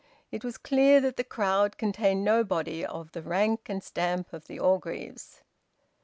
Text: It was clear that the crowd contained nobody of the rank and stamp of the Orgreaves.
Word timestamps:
It 0.31 0.43
was 0.43 0.57
clear 0.57 0.99
that 0.99 1.17
the 1.17 1.23
crowd 1.23 1.77
contained 1.77 2.25
nobody 2.25 2.83
of 2.83 3.11
the 3.11 3.21
rank 3.21 3.69
and 3.69 3.83
stamp 3.83 4.33
of 4.33 4.47
the 4.47 4.57
Orgreaves. 4.57 5.43